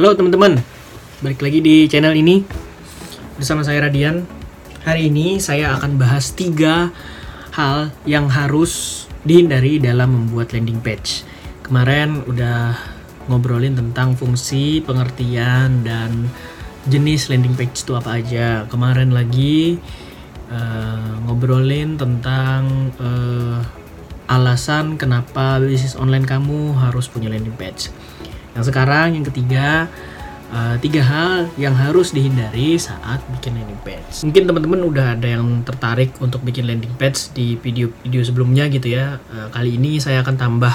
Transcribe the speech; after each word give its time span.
Halo 0.00 0.16
teman-teman, 0.16 0.56
balik 1.20 1.44
lagi 1.44 1.60
di 1.60 1.84
channel 1.84 2.16
ini 2.16 2.40
bersama 3.36 3.60
saya 3.60 3.84
Radian. 3.84 4.24
Hari 4.80 5.12
ini 5.12 5.36
saya 5.36 5.76
akan 5.76 6.00
bahas 6.00 6.32
tiga 6.32 6.88
hal 7.52 7.92
yang 8.08 8.32
harus 8.32 9.04
dihindari 9.28 9.76
dalam 9.76 10.16
membuat 10.16 10.56
landing 10.56 10.80
page. 10.80 11.20
Kemarin 11.60 12.24
udah 12.24 12.80
ngobrolin 13.28 13.76
tentang 13.76 14.16
fungsi, 14.16 14.80
pengertian, 14.80 15.84
dan 15.84 16.32
jenis 16.88 17.28
landing 17.28 17.52
page 17.52 17.84
itu 17.84 17.92
apa 17.92 18.24
aja. 18.24 18.64
Kemarin 18.72 19.12
lagi 19.12 19.76
uh, 20.48 21.28
ngobrolin 21.28 22.00
tentang 22.00 22.88
uh, 22.96 23.60
alasan 24.32 24.96
kenapa 24.96 25.60
bisnis 25.60 25.92
online 25.92 26.24
kamu 26.24 26.72
harus 26.88 27.04
punya 27.04 27.28
landing 27.28 27.52
page. 27.60 27.92
Yang 28.56 28.74
sekarang 28.74 29.18
yang 29.18 29.24
ketiga 29.26 29.86
uh, 30.50 30.76
tiga 30.82 31.02
hal 31.02 31.48
yang 31.56 31.74
harus 31.74 32.10
dihindari 32.10 32.76
saat 32.76 33.22
bikin 33.38 33.56
landing 33.56 33.80
page. 33.86 34.22
Mungkin 34.26 34.42
teman-teman 34.50 34.80
udah 34.86 35.06
ada 35.18 35.28
yang 35.38 35.62
tertarik 35.62 36.14
untuk 36.18 36.42
bikin 36.42 36.66
landing 36.66 36.92
page 36.98 37.30
di 37.32 37.56
video-video 37.56 38.20
sebelumnya 38.26 38.66
gitu 38.68 38.92
ya. 38.92 39.22
Uh, 39.30 39.48
kali 39.54 39.78
ini 39.78 40.02
saya 40.02 40.20
akan 40.22 40.36
tambah 40.36 40.74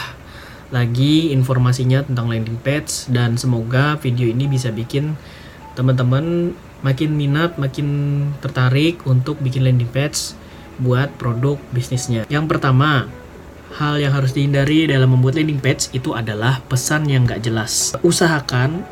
lagi 0.74 1.30
informasinya 1.30 2.02
tentang 2.02 2.26
landing 2.32 2.58
page 2.58 3.08
dan 3.14 3.38
semoga 3.38 4.02
video 4.02 4.26
ini 4.26 4.50
bisa 4.50 4.74
bikin 4.74 5.14
teman-teman 5.78 6.56
makin 6.82 7.14
minat, 7.14 7.60
makin 7.62 7.88
tertarik 8.42 9.04
untuk 9.06 9.38
bikin 9.44 9.62
landing 9.62 9.90
page 9.92 10.34
buat 10.82 11.12
produk 11.16 11.56
bisnisnya. 11.72 12.28
Yang 12.28 12.46
pertama, 12.52 13.08
Hal 13.76 14.00
yang 14.00 14.16
harus 14.16 14.32
dihindari 14.32 14.88
dalam 14.88 15.12
membuat 15.12 15.36
landing 15.36 15.60
page 15.60 15.92
itu 15.92 16.16
adalah 16.16 16.64
pesan 16.72 17.12
yang 17.12 17.28
gak 17.28 17.44
jelas. 17.44 17.92
Usahakan 18.08 18.88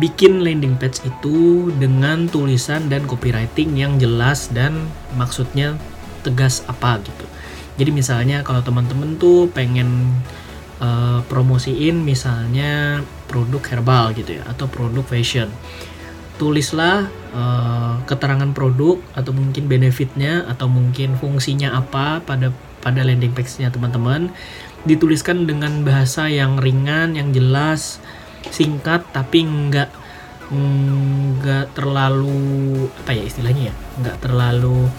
bikin 0.00 0.40
landing 0.40 0.80
page 0.80 1.04
itu 1.04 1.68
dengan 1.76 2.24
tulisan 2.26 2.88
dan 2.88 3.04
copywriting 3.04 3.76
yang 3.76 4.00
jelas 4.00 4.48
dan 4.48 4.88
maksudnya 5.20 5.76
tegas 6.24 6.64
apa 6.64 7.04
gitu. 7.04 7.26
Jadi 7.76 7.90
misalnya 7.92 8.40
kalau 8.40 8.64
teman-teman 8.64 9.20
tuh 9.20 9.52
pengen 9.52 10.16
uh, 10.80 11.20
promosiin 11.28 12.00
misalnya 12.00 13.04
produk 13.28 13.60
herbal 13.70 14.16
gitu 14.16 14.40
ya 14.40 14.42
atau 14.48 14.66
produk 14.72 15.04
fashion. 15.04 15.52
Tulislah 16.40 17.06
uh, 17.36 18.00
keterangan 18.08 18.50
produk 18.50 18.98
atau 19.14 19.30
mungkin 19.30 19.70
benefitnya 19.70 20.48
atau 20.50 20.66
mungkin 20.66 21.14
fungsinya 21.14 21.78
apa 21.78 22.24
pada 22.24 22.50
pada 22.84 23.00
landing 23.00 23.32
page-nya 23.32 23.72
teman-teman. 23.72 24.28
Dituliskan 24.84 25.48
dengan 25.48 25.80
bahasa 25.80 26.28
yang 26.28 26.60
ringan, 26.60 27.16
yang 27.16 27.32
jelas, 27.32 28.04
singkat 28.52 29.08
tapi 29.16 29.48
nggak 29.48 29.88
nggak 30.52 31.72
terlalu 31.72 32.84
apa 32.92 33.10
ya 33.16 33.22
istilahnya 33.24 33.72
ya? 33.72 33.74
Nggak 34.04 34.16
terlalu 34.20 34.92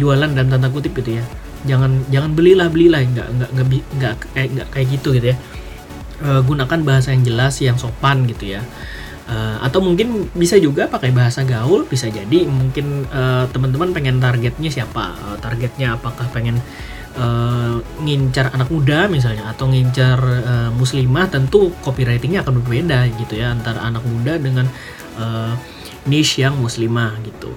jualan 0.00 0.30
dan 0.32 0.46
tanda 0.48 0.72
kutip 0.72 0.96
gitu 0.96 1.20
ya. 1.20 1.24
Jangan 1.68 2.08
jangan 2.08 2.32
belilah 2.32 2.68
belilah. 2.72 3.04
Nggak 3.04 3.28
nggak 3.36 3.50
nggak 3.52 3.66
nggak 4.00 4.14
kayak 4.32 4.48
nggak 4.56 4.68
kayak 4.72 4.86
gitu 4.96 5.08
gitu 5.16 5.26
ya. 5.34 5.36
E, 6.20 6.28
gunakan 6.44 6.80
bahasa 6.84 7.12
yang 7.12 7.24
jelas 7.24 7.60
yang 7.60 7.76
sopan 7.76 8.24
gitu 8.24 8.56
ya. 8.56 8.64
E, 9.28 9.36
atau 9.60 9.84
mungkin 9.84 10.32
bisa 10.32 10.56
juga 10.56 10.88
pakai 10.88 11.12
bahasa 11.12 11.44
gaul 11.44 11.84
bisa 11.84 12.08
jadi 12.08 12.48
mungkin 12.48 13.04
e, 13.04 13.22
teman-teman 13.52 13.92
pengen 13.92 14.16
targetnya 14.16 14.72
siapa? 14.72 15.12
E, 15.12 15.26
targetnya 15.44 16.00
apakah 16.00 16.24
pengen 16.32 16.56
uh, 17.18 17.82
ngincar 18.04 18.54
anak 18.54 18.68
muda 18.70 19.10
misalnya 19.10 19.50
atau 19.50 19.66
ngincar 19.70 20.18
uh, 20.20 20.70
muslimah 20.74 21.26
tentu 21.32 21.74
copywritingnya 21.82 22.46
akan 22.46 22.62
berbeda 22.62 23.08
gitu 23.18 23.40
ya 23.40 23.50
antara 23.50 23.82
anak 23.82 24.04
muda 24.06 24.38
dengan 24.38 24.66
uh, 25.18 25.54
niche 26.06 26.44
yang 26.44 26.54
muslimah 26.60 27.18
gitu. 27.26 27.50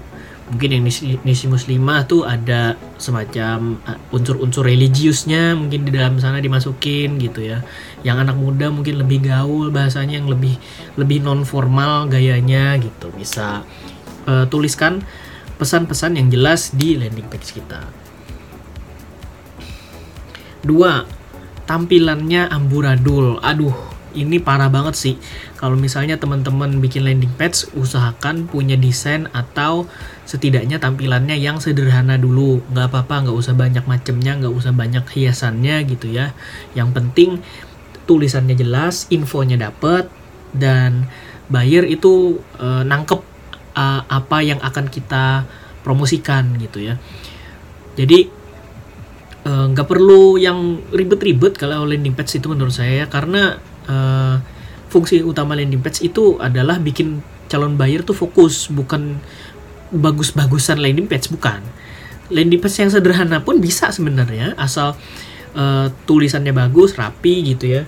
Mungkin 0.44 0.70
yang 0.76 0.84
niche, 0.86 1.18
niche 1.24 1.48
muslimah 1.48 2.06
tuh 2.06 2.28
ada 2.28 2.76
semacam 3.00 3.80
unsur-unsur 4.12 4.68
religiusnya 4.68 5.56
mungkin 5.58 5.88
di 5.88 5.92
dalam 5.96 6.20
sana 6.20 6.38
dimasukin 6.44 7.18
gitu 7.18 7.42
ya. 7.42 7.64
Yang 8.04 8.28
anak 8.28 8.38
muda 8.38 8.68
mungkin 8.70 9.00
lebih 9.02 9.24
gaul 9.24 9.72
bahasanya 9.72 10.20
yang 10.22 10.28
lebih 10.30 10.60
lebih 11.00 11.24
non 11.24 11.48
formal 11.48 12.12
gayanya 12.12 12.76
gitu. 12.78 13.10
Bisa 13.16 13.64
uh, 14.28 14.46
tuliskan 14.52 15.02
pesan-pesan 15.58 16.20
yang 16.20 16.28
jelas 16.28 16.76
di 16.76 17.00
landing 17.00 17.32
page 17.32 17.56
kita 17.56 18.04
Dua, 20.64 21.04
tampilannya 21.68 22.48
amburadul. 22.48 23.44
Aduh, 23.44 23.76
ini 24.16 24.40
parah 24.40 24.72
banget 24.72 24.96
sih. 24.96 25.16
Kalau 25.60 25.76
misalnya 25.76 26.16
teman-teman 26.16 26.80
bikin 26.80 27.04
landing 27.04 27.36
page, 27.36 27.68
usahakan 27.76 28.48
punya 28.48 28.80
desain 28.80 29.28
atau 29.36 29.92
setidaknya 30.24 30.80
tampilannya 30.80 31.36
yang 31.36 31.60
sederhana 31.60 32.16
dulu. 32.16 32.64
Nggak 32.72 32.96
apa-apa, 32.96 33.28
nggak 33.28 33.38
usah 33.38 33.56
banyak 33.60 33.84
macemnya, 33.84 34.40
nggak 34.40 34.54
usah 34.56 34.72
banyak 34.72 35.04
hiasannya 35.04 35.76
gitu 35.90 36.08
ya. 36.08 36.32
Yang 36.78 36.90
penting 36.96 37.30
tulisannya 38.08 38.56
jelas, 38.56 39.08
infonya 39.12 39.60
dapet, 39.60 40.08
dan 40.56 41.12
buyer 41.50 41.84
itu 41.88 42.40
e, 42.56 42.68
nangkep 42.88 43.20
e, 43.76 43.86
apa 44.08 44.38
yang 44.44 44.60
akan 44.64 44.88
kita 44.88 45.44
promosikan 45.84 46.56
gitu 46.60 46.80
ya. 46.80 46.96
Jadi 48.00 48.43
nggak 49.44 49.88
uh, 49.88 49.90
perlu 49.92 50.40
yang 50.40 50.80
ribet-ribet 50.96 51.60
kalau 51.60 51.84
landing 51.84 52.16
page 52.16 52.40
itu 52.40 52.48
menurut 52.48 52.72
saya 52.72 53.12
karena 53.12 53.60
uh, 53.92 54.40
fungsi 54.88 55.20
utama 55.20 55.58
landing 55.58 55.84
page 55.84 56.00
itu 56.06 56.40
adalah 56.40 56.80
bikin 56.80 57.20
calon 57.52 57.76
buyer 57.76 58.08
tuh 58.08 58.16
fokus 58.16 58.72
bukan 58.72 59.20
bagus-bagusan 59.94 60.80
landing 60.80 61.06
page 61.06 61.28
bukan. 61.30 61.60
Landing 62.32 62.64
page 62.64 62.78
yang 62.82 62.90
sederhana 62.90 63.44
pun 63.44 63.60
bisa 63.60 63.92
sebenarnya 63.92 64.56
asal 64.56 64.96
uh, 65.54 65.88
tulisannya 66.08 66.56
bagus 66.56 66.98
rapi 66.98 67.44
gitu 67.54 67.82
ya 67.82 67.84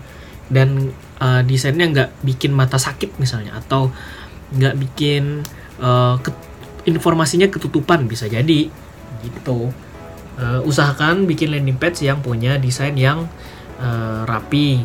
dan 0.51 0.93
uh, 1.17 1.41
desainnya 1.41 1.89
nggak 1.89 2.09
bikin 2.21 2.53
mata 2.53 2.77
sakit 2.77 3.17
misalnya 3.17 3.57
atau 3.57 3.89
nggak 4.53 4.75
bikin 4.77 5.41
uh, 5.81 6.21
ke 6.21 6.29
informasinya 6.85 7.49
ketutupan 7.49 8.05
bisa 8.05 8.29
jadi 8.29 8.69
gitu 9.25 9.73
uh, 10.39 10.61
usahakan 10.63 11.27
bikin 11.27 11.51
landing 11.51 11.79
page 11.79 12.03
yang 12.03 12.19
punya 12.19 12.59
desain 12.59 12.95
yang 12.95 13.27
uh, 13.79 14.23
rapi. 14.27 14.83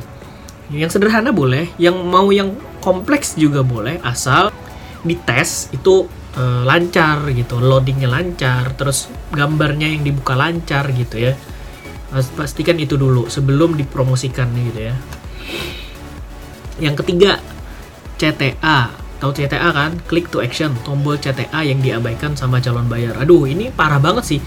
Yang 0.71 0.99
sederhana 0.99 1.35
boleh 1.35 1.67
yang 1.83 1.99
mau 2.07 2.31
yang 2.31 2.55
kompleks 2.79 3.35
juga 3.35 3.67
boleh 3.67 3.99
asal 4.07 4.55
di 5.03 5.19
tes 5.19 5.67
itu 5.75 6.07
uh, 6.39 6.63
lancar 6.63 7.27
gitu 7.35 7.59
loadingnya 7.59 8.07
lancar 8.07 8.79
terus 8.79 9.11
gambarnya 9.35 9.91
yang 9.91 10.03
dibuka 10.07 10.39
lancar 10.39 10.91
gitu 10.95 11.19
ya. 11.19 11.35
Pastikan 12.11 12.79
itu 12.79 12.99
dulu 12.99 13.31
sebelum 13.31 13.79
dipromosikan 13.79 14.51
gitu 14.55 14.91
ya. 14.91 14.95
Yang 16.79 17.07
ketiga 17.07 17.39
CTA 18.19 18.91
tahu 19.21 19.37
CTA 19.37 19.69
kan? 19.71 20.01
Klik 20.09 20.33
to 20.33 20.41
action 20.41 20.75
tombol 20.83 21.21
CTA 21.21 21.61
yang 21.63 21.85
diabaikan 21.85 22.35
sama 22.35 22.59
calon 22.59 22.89
bayar. 22.89 23.15
Aduh 23.21 23.45
ini 23.47 23.69
parah 23.71 24.01
banget 24.01 24.25
sih 24.27 24.41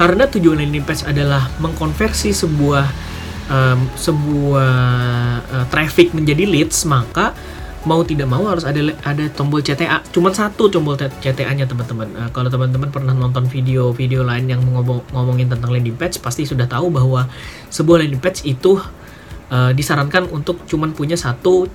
karena 0.00 0.24
tujuan 0.32 0.64
landing 0.64 0.80
page 0.80 1.04
adalah 1.04 1.52
mengkonversi 1.60 2.32
sebuah 2.32 2.88
um, 3.52 3.84
sebuah 4.00 4.72
uh, 5.44 5.66
traffic 5.68 6.16
menjadi 6.16 6.48
leads 6.48 6.88
maka 6.88 7.36
mau 7.84 8.00
tidak 8.04 8.28
mau 8.28 8.48
harus 8.48 8.64
ada 8.64 8.80
ada 9.04 9.24
tombol 9.32 9.60
CTA 9.60 10.00
cuma 10.08 10.32
satu 10.32 10.72
tombol 10.72 10.96
CTA-nya 10.96 11.68
teman-teman. 11.68 12.08
Uh, 12.16 12.28
kalau 12.32 12.48
teman-teman 12.48 12.88
pernah 12.88 13.12
nonton 13.12 13.44
video-video 13.44 14.24
lain 14.24 14.48
yang 14.48 14.64
ngomong 14.64 15.04
ngomongin 15.12 15.52
tentang 15.52 15.68
landing 15.68 16.00
page 16.00 16.16
pasti 16.24 16.48
sudah 16.48 16.64
tahu 16.64 16.88
bahwa 16.88 17.28
sebuah 17.68 18.00
landing 18.00 18.24
page 18.24 18.48
itu 18.48 18.80
uh, 19.52 19.72
disarankan 19.76 20.32
untuk 20.32 20.64
cuma 20.64 20.88
punya 20.96 21.20
satu 21.20 21.68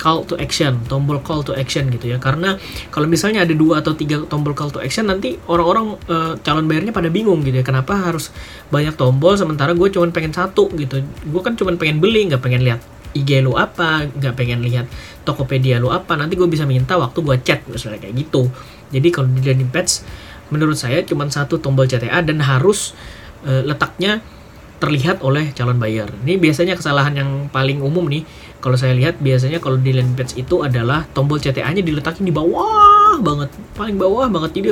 call 0.00 0.24
to 0.24 0.40
action, 0.40 0.80
tombol 0.88 1.20
call 1.20 1.44
to 1.44 1.52
action 1.52 1.92
gitu 1.92 2.08
ya. 2.08 2.16
Karena 2.16 2.56
kalau 2.88 3.04
misalnya 3.04 3.44
ada 3.44 3.52
dua 3.52 3.84
atau 3.84 3.92
tiga 3.92 4.24
tombol 4.24 4.56
call 4.56 4.72
to 4.72 4.80
action 4.80 5.04
nanti 5.04 5.36
orang-orang 5.44 6.00
e, 6.08 6.16
calon 6.40 6.64
bayarnya 6.64 6.96
pada 6.96 7.12
bingung 7.12 7.44
gitu 7.44 7.60
ya. 7.60 7.64
Kenapa 7.64 8.00
harus 8.00 8.32
banyak 8.72 8.96
tombol 8.96 9.36
sementara 9.36 9.76
gue 9.76 9.88
cuma 9.92 10.08
pengen 10.08 10.32
satu 10.32 10.72
gitu. 10.80 11.04
Gue 11.28 11.40
kan 11.44 11.52
cuma 11.60 11.76
pengen 11.76 12.00
beli, 12.00 12.32
nggak 12.32 12.40
pengen 12.40 12.64
lihat 12.64 12.80
IG 13.12 13.44
lu 13.44 13.60
apa, 13.60 14.08
nggak 14.08 14.34
pengen 14.40 14.64
lihat 14.64 14.88
Tokopedia 15.28 15.76
lu 15.76 15.92
apa. 15.92 16.16
Nanti 16.16 16.40
gue 16.40 16.48
bisa 16.48 16.64
minta 16.64 16.96
waktu 16.96 17.20
gue 17.20 17.36
chat 17.44 17.60
misalnya 17.68 18.00
kayak 18.00 18.16
gitu. 18.16 18.48
Jadi 18.88 19.08
kalau 19.12 19.28
di 19.28 19.44
landing 19.44 19.68
page 19.68 20.00
menurut 20.50 20.74
saya 20.74 21.04
cuma 21.06 21.28
satu 21.30 21.62
tombol 21.62 21.86
CTA 21.86 22.24
dan 22.24 22.40
harus 22.40 22.96
e, 23.44 23.62
letaknya 23.68 24.24
terlihat 24.80 25.20
oleh 25.20 25.52
calon 25.52 25.76
buyer. 25.76 26.08
Ini 26.24 26.40
biasanya 26.40 26.74
kesalahan 26.74 27.14
yang 27.14 27.30
paling 27.52 27.84
umum 27.84 28.08
nih. 28.08 28.24
Kalau 28.60 28.76
saya 28.76 28.96
lihat 28.96 29.20
biasanya 29.20 29.60
kalau 29.60 29.76
di 29.76 29.92
landing 29.92 30.16
page 30.16 30.36
itu 30.40 30.64
adalah 30.64 31.04
tombol 31.12 31.40
CTA-nya 31.40 31.84
diletakin 31.84 32.24
di 32.24 32.32
bawah 32.32 33.20
banget, 33.20 33.52
paling 33.76 33.96
bawah 34.00 34.28
banget. 34.32 34.50
Jadi 34.56 34.68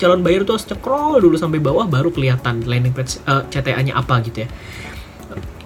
calon 0.00 0.20
buyer 0.24 0.44
tuh 0.48 0.56
harus 0.56 0.64
scroll 0.64 1.20
dulu 1.20 1.36
sampai 1.36 1.60
bawah 1.60 1.84
baru 1.84 2.08
kelihatan 2.08 2.64
landing 2.64 2.96
page 2.96 3.20
uh, 3.28 3.44
eh, 3.44 3.52
CTA-nya 3.52 3.96
apa 3.96 4.24
gitu 4.24 4.44
ya. 4.44 4.48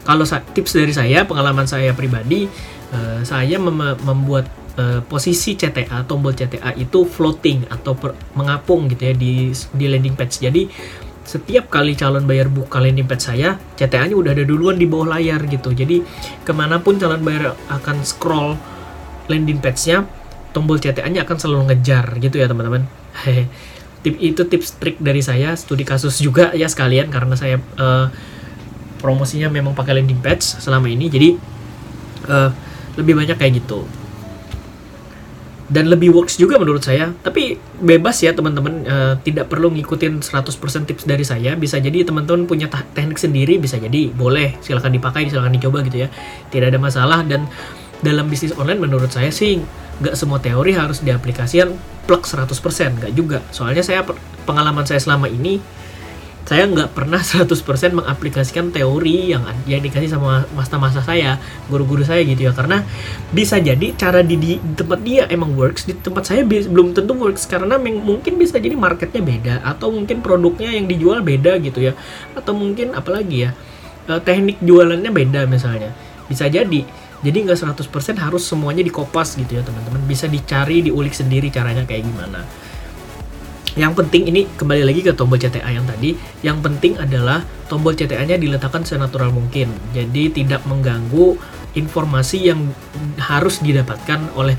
Kalau 0.02 0.24
tips 0.26 0.72
dari 0.72 0.94
saya, 0.94 1.28
pengalaman 1.28 1.68
saya 1.68 1.92
pribadi, 1.92 2.48
uh, 2.94 3.20
saya 3.22 3.60
mem 3.60 3.94
membuat 4.02 4.48
uh, 4.78 5.00
posisi 5.04 5.58
CTA 5.58 6.06
tombol 6.08 6.32
CTA 6.32 6.72
itu 6.78 7.04
floating 7.04 7.68
atau 7.68 7.92
per, 7.92 8.14
mengapung 8.32 8.88
gitu 8.88 9.12
ya 9.12 9.14
di 9.14 9.50
di 9.52 9.86
landing 9.86 10.14
page. 10.14 10.40
Jadi 10.40 10.62
setiap 11.28 11.68
kali 11.68 11.92
calon 11.92 12.24
bayar 12.24 12.48
buka 12.48 12.80
landing 12.80 13.04
page 13.04 13.28
saya, 13.28 13.60
CTA-nya 13.76 14.16
udah 14.16 14.32
ada 14.32 14.48
duluan 14.48 14.80
di 14.80 14.88
bawah 14.88 15.12
layar 15.12 15.44
gitu. 15.44 15.76
Jadi 15.76 16.00
ke 16.40 16.52
mana 16.56 16.80
pun 16.80 16.96
calon 16.96 17.20
bayar 17.20 17.52
akan 17.68 18.00
scroll 18.00 18.56
landing 19.28 19.60
page-nya, 19.60 20.08
tombol 20.56 20.80
CTA-nya 20.80 21.28
akan 21.28 21.36
selalu 21.36 21.62
ngejar 21.68 22.16
gitu 22.16 22.40
ya 22.40 22.48
teman-teman. 22.48 22.88
Tip 24.08 24.14
itu 24.16 24.40
tips 24.48 24.80
trik 24.80 24.96
dari 25.04 25.20
saya, 25.20 25.52
studi 25.52 25.84
kasus 25.84 26.16
juga 26.24 26.56
ya 26.56 26.64
sekalian 26.64 27.12
karena 27.12 27.36
saya 27.36 27.60
uh, 27.76 28.08
promosinya 29.02 29.52
memang 29.52 29.76
pakai 29.76 30.00
landing 30.00 30.24
page 30.24 30.40
selama 30.40 30.88
ini. 30.88 31.12
Jadi 31.12 31.28
uh, 32.24 32.50
lebih 32.96 33.20
banyak 33.20 33.36
kayak 33.36 33.60
gitu 33.60 33.84
dan 35.68 35.92
lebih 35.92 36.16
works 36.16 36.40
juga 36.40 36.56
menurut 36.56 36.80
saya. 36.80 37.12
Tapi 37.20 37.60
bebas 37.84 38.16
ya 38.24 38.32
teman-teman. 38.32 38.74
Uh, 38.88 39.14
tidak 39.20 39.52
perlu 39.52 39.68
ngikutin 39.68 40.24
100% 40.24 40.88
tips 40.88 41.04
dari 41.04 41.24
saya. 41.24 41.52
Bisa 41.54 41.76
jadi 41.76 42.08
teman-teman 42.08 42.48
punya 42.48 42.72
teknik 42.72 43.20
sendiri 43.20 43.60
bisa 43.60 43.76
jadi. 43.76 44.08
Boleh 44.08 44.56
silahkan 44.64 44.88
dipakai 44.88 45.28
silahkan 45.28 45.52
dicoba 45.52 45.84
gitu 45.84 46.04
ya. 46.04 46.08
Tidak 46.48 46.72
ada 46.72 46.80
masalah. 46.80 47.20
Dan 47.20 47.44
dalam 48.00 48.32
bisnis 48.32 48.56
online 48.56 48.80
menurut 48.80 49.12
saya 49.12 49.28
sih 49.28 49.60
nggak 49.98 50.14
semua 50.14 50.38
teori 50.38 50.72
harus 50.72 51.02
diaplikasikan 51.04 51.74
plug 52.08 52.24
100% 52.24 52.48
nggak 53.04 53.12
juga. 53.12 53.44
Soalnya 53.52 53.84
saya 53.84 54.00
pengalaman 54.48 54.88
saya 54.88 55.04
selama 55.04 55.28
ini 55.28 55.60
saya 56.48 56.64
nggak 56.64 56.96
pernah 56.96 57.20
100% 57.20 57.44
mengaplikasikan 57.92 58.72
teori 58.72 59.36
yang 59.36 59.44
yang 59.68 59.84
dikasih 59.84 60.08
sama 60.08 60.48
masa-masa 60.56 61.04
saya, 61.04 61.36
guru-guru 61.68 62.00
saya 62.00 62.24
gitu 62.24 62.48
ya. 62.48 62.56
Karena 62.56 62.88
bisa 63.36 63.60
jadi 63.60 63.92
cara 63.92 64.24
di, 64.24 64.40
di 64.40 64.56
tempat 64.56 65.04
dia 65.04 65.28
emang 65.28 65.52
works, 65.52 65.84
di 65.84 65.92
tempat 65.92 66.24
saya 66.24 66.48
belum 66.48 66.96
tentu 66.96 67.12
works 67.20 67.44
karena 67.44 67.76
mungkin 67.76 68.40
bisa 68.40 68.56
jadi 68.56 68.72
marketnya 68.80 69.20
beda 69.20 69.54
atau 69.60 69.92
mungkin 69.92 70.24
produknya 70.24 70.72
yang 70.72 70.88
dijual 70.88 71.20
beda 71.20 71.60
gitu 71.60 71.84
ya. 71.84 71.92
Atau 72.32 72.56
mungkin 72.56 72.96
apalagi 72.96 73.44
ya, 73.44 73.52
eh, 74.08 74.20
teknik 74.24 74.56
jualannya 74.64 75.12
beda 75.12 75.44
misalnya. 75.44 75.92
Bisa 76.32 76.48
jadi. 76.48 76.80
Jadi 77.18 77.38
nggak 77.44 77.60
100% 77.60 78.24
harus 78.24 78.48
semuanya 78.48 78.80
dikopas 78.80 79.36
gitu 79.36 79.52
ya 79.52 79.60
teman-teman. 79.60 80.00
Bisa 80.08 80.24
dicari, 80.24 80.80
diulik 80.80 81.12
sendiri 81.12 81.52
caranya 81.52 81.84
kayak 81.84 82.08
gimana. 82.08 82.40
Yang 83.78 83.94
penting 83.94 84.26
ini 84.26 84.42
kembali 84.58 84.82
lagi 84.82 85.06
ke 85.06 85.14
tombol 85.14 85.38
CTA 85.38 85.70
yang 85.70 85.86
tadi. 85.86 86.18
Yang 86.42 86.58
penting 86.66 86.98
adalah 86.98 87.46
tombol 87.70 87.94
CTA-nya 87.94 88.34
diletakkan 88.34 88.82
senatural 88.82 89.30
mungkin. 89.30 89.70
Jadi 89.94 90.34
tidak 90.34 90.66
mengganggu 90.66 91.38
informasi 91.78 92.50
yang 92.50 92.74
harus 93.22 93.62
didapatkan 93.62 94.34
oleh 94.34 94.58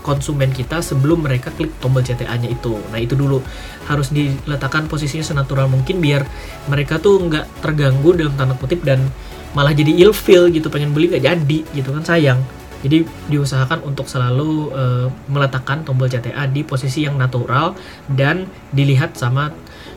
konsumen 0.00 0.48
kita 0.56 0.80
sebelum 0.80 1.28
mereka 1.28 1.52
klik 1.52 1.76
tombol 1.84 2.00
CTA-nya 2.00 2.48
itu. 2.48 2.80
Nah 2.88 2.96
itu 2.96 3.12
dulu 3.12 3.44
harus 3.92 4.08
diletakkan 4.08 4.88
posisinya 4.88 5.36
senatural 5.36 5.68
mungkin 5.68 6.00
biar 6.00 6.24
mereka 6.72 6.96
tuh 6.96 7.28
nggak 7.28 7.60
terganggu 7.60 8.16
dalam 8.16 8.32
tanda 8.40 8.56
kutip 8.56 8.80
dan 8.88 9.04
malah 9.52 9.76
jadi 9.76 9.92
ilfeel 10.00 10.48
gitu 10.48 10.72
pengen 10.72 10.96
beli 10.96 11.12
nggak 11.12 11.28
jadi 11.28 11.58
gitu 11.76 11.92
kan 11.92 12.08
sayang. 12.08 12.40
Jadi 12.86 13.02
diusahakan 13.34 13.82
untuk 13.82 14.06
selalu 14.06 14.70
uh, 14.70 15.10
meletakkan 15.26 15.82
tombol 15.82 16.06
CTA 16.06 16.46
di 16.46 16.62
posisi 16.62 17.02
yang 17.02 17.18
natural 17.18 17.74
dan 18.06 18.46
dilihat 18.70 19.18
sama 19.18 19.50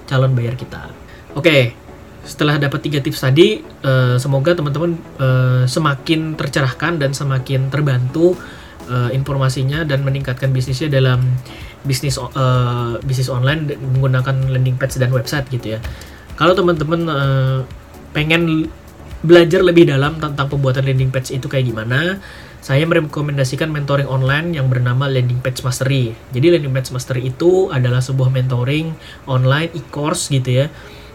calon 0.09 0.33
bayar 0.33 0.57
kita. 0.57 0.89
Oke, 1.37 1.45
okay, 1.45 1.61
setelah 2.25 2.57
dapat 2.57 2.81
tiga 2.81 2.97
tips 2.97 3.21
tadi, 3.21 3.61
uh, 3.85 4.17
semoga 4.17 4.57
teman-teman 4.57 4.97
uh, 5.21 5.63
semakin 5.69 6.33
tercerahkan 6.33 6.97
dan 6.97 7.13
semakin 7.13 7.69
terbantu 7.69 8.33
uh, 8.89 9.13
informasinya 9.13 9.85
dan 9.85 10.01
meningkatkan 10.01 10.49
bisnisnya 10.49 10.89
dalam 10.89 11.21
bisnis 11.85 12.17
uh, 12.19 12.97
bisnis 13.05 13.29
online 13.29 13.77
menggunakan 13.77 14.49
landing 14.51 14.75
page 14.75 14.97
dan 14.97 15.13
website 15.13 15.45
gitu 15.53 15.77
ya. 15.77 15.79
Kalau 16.35 16.57
teman-teman 16.57 17.01
uh, 17.05 17.59
pengen 18.11 18.67
belajar 19.19 19.59
lebih 19.59 19.87
dalam 19.87 20.15
tentang 20.17 20.47
pembuatan 20.47 20.87
landing 20.87 21.11
page 21.11 21.35
itu 21.35 21.45
kayak 21.51 21.67
gimana, 21.67 22.19
saya 22.59 22.83
merekomendasikan 22.83 23.71
mentoring 23.71 24.07
online 24.07 24.55
yang 24.55 24.67
bernama 24.67 25.07
Landing 25.07 25.39
Page 25.39 25.63
Mastery. 25.63 26.11
Jadi 26.35 26.47
Landing 26.55 26.75
Page 26.75 26.89
Mastery 26.91 27.31
itu 27.31 27.71
adalah 27.71 28.03
sebuah 28.03 28.29
mentoring 28.29 28.91
online 29.27 29.71
e-course 29.75 30.27
gitu 30.29 30.65
ya 30.65 30.67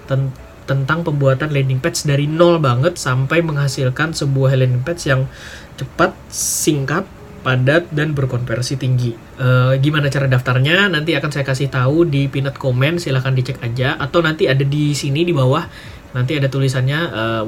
ten 0.08 0.32
tentang 0.64 1.05
pembuatan 1.05 1.52
landing 1.52 1.76
page 1.76 2.08
dari 2.08 2.25
nol 2.25 2.56
banget 2.56 2.96
sampai 2.96 3.44
menghasilkan 3.44 4.17
sebuah 4.17 4.56
landing 4.56 4.81
page 4.81 5.12
yang 5.12 5.29
cepat, 5.76 6.17
singkat, 6.32 7.05
padat 7.44 7.93
dan 7.93 8.17
berkonversi 8.17 8.81
tinggi. 8.81 9.12
E, 9.37 9.76
gimana 9.85 10.08
cara 10.08 10.25
daftarnya? 10.25 10.88
Nanti 10.88 11.12
akan 11.12 11.29
saya 11.29 11.44
kasih 11.44 11.69
tahu 11.69 12.08
di 12.08 12.32
pinned 12.32 12.56
komen, 12.56 12.96
silahkan 12.96 13.37
dicek 13.37 13.61
aja 13.61 14.00
atau 14.00 14.25
nanti 14.25 14.49
ada 14.49 14.64
di 14.64 14.96
sini 14.96 15.29
di 15.29 15.37
bawah 15.37 15.69
nanti 16.14 16.38
ada 16.38 16.46
tulisannya 16.46 17.00
uh, 17.11 17.43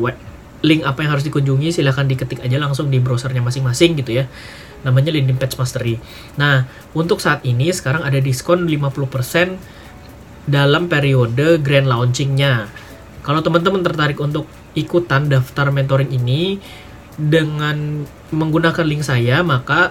link 0.65 0.87
apa 0.87 1.05
yang 1.05 1.11
harus 1.13 1.25
dikunjungi 1.27 1.69
silahkan 1.75 2.09
diketik 2.09 2.41
aja 2.41 2.57
langsung 2.57 2.89
di 2.89 2.97
browsernya 3.03 3.45
masing-masing 3.45 3.99
gitu 4.01 4.23
ya. 4.23 4.25
Namanya 4.85 5.13
landing 5.13 5.37
page 5.37 5.59
mastery. 5.61 6.01
Nah 6.41 6.65
untuk 6.97 7.21
saat 7.21 7.45
ini 7.45 7.69
sekarang 7.75 8.07
ada 8.07 8.17
diskon 8.23 8.65
50% 8.65 9.59
dalam 10.47 10.87
periode 10.87 11.61
grand 11.61 11.91
launchingnya. 11.91 12.71
Kalau 13.27 13.43
teman-teman 13.43 13.83
tertarik 13.83 14.17
untuk 14.23 14.47
ikutan 14.79 15.27
daftar 15.27 15.75
mentoring 15.75 16.15
ini 16.15 16.63
dengan 17.17 18.07
menggunakan 18.31 18.85
link 18.85 19.03
saya 19.03 19.41
maka 19.41 19.91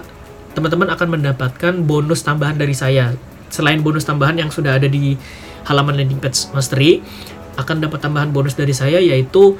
teman-teman 0.56 0.88
akan 0.88 1.08
mendapatkan 1.20 1.74
bonus 1.84 2.24
tambahan 2.24 2.56
dari 2.56 2.72
saya. 2.72 3.12
Selain 3.52 3.78
bonus 3.84 4.08
tambahan 4.08 4.40
yang 4.40 4.50
sudah 4.50 4.80
ada 4.80 4.88
di 4.88 5.14
halaman 5.68 6.00
landing 6.00 6.22
page 6.22 6.48
mastery 6.56 7.04
akan 7.60 7.84
dapat 7.84 7.98
tambahan 8.00 8.30
bonus 8.30 8.56
dari 8.56 8.72
saya 8.72 9.00
yaitu 9.00 9.58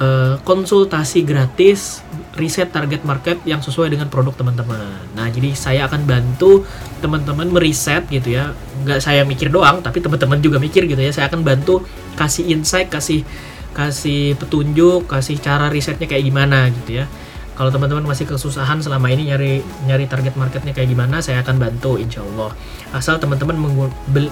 uh, 0.00 0.36
konsultasi 0.44 1.24
gratis 1.24 2.04
riset 2.36 2.68
target 2.68 3.00
market 3.02 3.40
yang 3.48 3.64
sesuai 3.64 3.88
dengan 3.96 4.12
produk 4.12 4.36
teman-teman. 4.36 5.16
Nah, 5.16 5.26
jadi 5.32 5.56
saya 5.56 5.88
akan 5.88 6.04
bantu 6.04 6.68
teman-teman 7.00 7.48
meriset 7.48 8.04
gitu 8.12 8.36
ya. 8.36 8.52
Nggak 8.84 9.00
saya 9.00 9.24
mikir 9.24 9.48
doang, 9.48 9.80
tapi 9.80 10.04
teman-teman 10.04 10.38
juga 10.44 10.60
mikir 10.60 10.84
gitu 10.84 11.00
ya. 11.00 11.12
Saya 11.16 11.32
akan 11.32 11.40
bantu 11.40 11.80
kasih 12.20 12.52
insight, 12.52 12.92
kasih 12.92 13.24
kasih 13.72 14.36
petunjuk, 14.40 15.08
kasih 15.08 15.36
cara 15.40 15.68
risetnya 15.72 16.08
kayak 16.08 16.24
gimana 16.28 16.68
gitu 16.72 17.00
ya. 17.00 17.08
Kalau 17.56 17.72
teman-teman 17.72 18.04
masih 18.04 18.28
kesusahan 18.28 18.84
selama 18.84 19.08
ini 19.08 19.32
nyari 19.32 19.64
nyari 19.88 20.04
target 20.04 20.36
marketnya 20.36 20.76
kayak 20.76 20.92
gimana, 20.92 21.24
saya 21.24 21.40
akan 21.40 21.56
bantu 21.56 21.96
insya 21.96 22.20
Allah. 22.20 22.52
Asal 22.92 23.16
teman-teman 23.16 23.56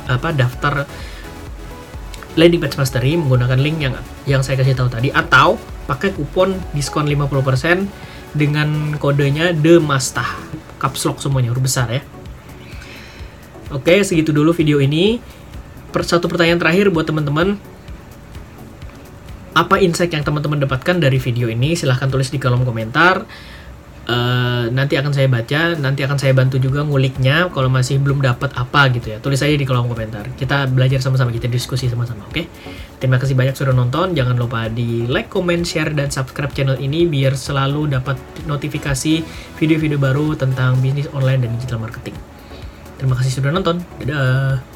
apa 0.05 0.29
daftar 0.37 0.85
landing 2.35 2.63
page 2.63 2.77
mastery 2.79 3.15
menggunakan 3.15 3.59
link 3.59 3.79
yang 3.83 3.95
yang 4.27 4.43
saya 4.43 4.59
kasih 4.59 4.75
tahu 4.75 4.91
tadi 4.91 5.15
atau 5.15 5.59
pakai 5.87 6.15
kupon 6.17 6.59
diskon 6.75 7.07
50% 7.07 7.87
dengan 8.35 8.99
kodenya 8.99 9.55
The 9.55 9.79
Mastah. 9.79 10.27
Caps 10.83 11.07
lock 11.07 11.23
semuanya 11.23 11.55
huruf 11.55 11.65
besar 11.65 11.89
ya. 11.89 12.03
Oke, 13.71 14.03
segitu 14.03 14.35
dulu 14.35 14.53
video 14.53 14.83
ini. 14.83 15.23
Per 15.95 16.03
satu 16.03 16.27
pertanyaan 16.27 16.59
terakhir 16.59 16.91
buat 16.91 17.07
teman-teman. 17.07 17.57
Apa 19.55 19.79
insight 19.79 20.11
yang 20.11 20.27
teman-teman 20.27 20.59
dapatkan 20.67 20.99
dari 20.99 21.23
video 21.23 21.47
ini? 21.47 21.79
Silahkan 21.79 22.11
tulis 22.11 22.29
di 22.29 22.43
kolom 22.43 22.67
komentar. 22.67 23.23
Uh, 24.05 24.69
nanti 24.69 25.01
akan 25.01 25.17
saya 25.17 25.33
baca, 25.33 25.81
nanti 25.81 26.05
akan 26.05 26.21
saya 26.21 26.37
bantu 26.37 26.61
juga 26.61 26.85
nguliknya 26.85 27.49
kalau 27.49 27.73
masih 27.73 27.97
belum 27.97 28.21
dapat 28.21 28.53
apa 28.53 28.93
gitu 28.93 29.17
ya. 29.17 29.19
Tulis 29.19 29.41
aja 29.41 29.57
di 29.57 29.65
kolom 29.65 29.89
komentar. 29.89 30.29
Kita 30.37 30.69
belajar 30.69 31.01
sama-sama, 31.01 31.33
kita 31.33 31.49
diskusi 31.49 31.89
sama-sama, 31.89 32.29
oke? 32.29 32.37
Okay? 32.37 32.45
Terima 33.01 33.17
kasih 33.17 33.33
banyak 33.33 33.57
sudah 33.57 33.73
nonton. 33.73 34.13
Jangan 34.13 34.37
lupa 34.37 34.69
di 34.69 35.09
like, 35.09 35.33
comment, 35.33 35.65
share, 35.65 35.97
dan 35.97 36.13
subscribe 36.13 36.53
channel 36.53 36.77
ini 36.77 37.09
biar 37.09 37.33
selalu 37.33 37.97
dapat 37.97 38.21
notifikasi 38.45 39.25
video-video 39.57 39.97
baru 39.97 40.37
tentang 40.37 40.77
bisnis 40.85 41.09
online 41.17 41.49
dan 41.49 41.51
digital 41.57 41.81
marketing. 41.81 42.17
Terima 43.01 43.17
kasih 43.17 43.41
sudah 43.41 43.57
nonton. 43.57 43.81
Dadah. 44.05 44.74